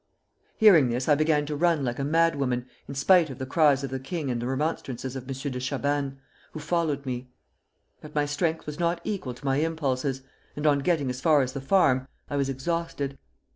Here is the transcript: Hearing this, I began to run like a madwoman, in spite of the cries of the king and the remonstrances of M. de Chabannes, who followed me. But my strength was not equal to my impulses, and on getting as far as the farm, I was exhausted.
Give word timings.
Hearing 0.57 0.89
this, 0.89 1.07
I 1.07 1.13
began 1.13 1.45
to 1.45 1.55
run 1.55 1.83
like 1.85 1.99
a 1.99 2.03
madwoman, 2.03 2.65
in 2.87 2.95
spite 2.95 3.29
of 3.29 3.37
the 3.37 3.45
cries 3.45 3.83
of 3.83 3.91
the 3.91 3.99
king 3.99 4.31
and 4.31 4.41
the 4.41 4.47
remonstrances 4.47 5.15
of 5.15 5.29
M. 5.29 5.35
de 5.51 5.59
Chabannes, 5.59 6.17
who 6.53 6.59
followed 6.59 7.05
me. 7.05 7.29
But 8.01 8.15
my 8.15 8.25
strength 8.25 8.65
was 8.65 8.79
not 8.79 8.99
equal 9.03 9.35
to 9.35 9.45
my 9.45 9.57
impulses, 9.57 10.23
and 10.55 10.65
on 10.65 10.79
getting 10.79 11.11
as 11.11 11.21
far 11.21 11.43
as 11.43 11.53
the 11.53 11.61
farm, 11.61 12.07
I 12.31 12.35
was 12.35 12.49
exhausted. 12.49 13.19